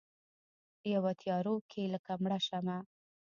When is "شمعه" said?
2.47-2.79